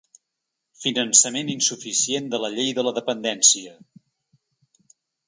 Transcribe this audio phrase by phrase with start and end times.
[0.85, 3.77] Finançament insuficient de la llei de la dependència.